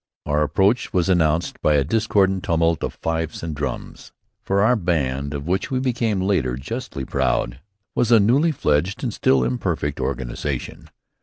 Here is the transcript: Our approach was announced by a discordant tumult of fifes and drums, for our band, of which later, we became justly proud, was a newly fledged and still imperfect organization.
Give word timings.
Our 0.25 0.41
approach 0.41 0.93
was 0.93 1.09
announced 1.09 1.61
by 1.61 1.75
a 1.75 1.83
discordant 1.83 2.43
tumult 2.43 2.83
of 2.83 2.95
fifes 3.03 3.43
and 3.43 3.55
drums, 3.55 4.11
for 4.41 4.63
our 4.63 4.75
band, 4.75 5.31
of 5.35 5.45
which 5.45 5.65
later, 5.65 5.75
we 5.75 5.79
became 5.79 6.41
justly 6.59 7.05
proud, 7.05 7.59
was 7.93 8.11
a 8.11 8.19
newly 8.19 8.51
fledged 8.51 9.03
and 9.03 9.13
still 9.13 9.43
imperfect 9.43 9.99
organization. 9.99 10.89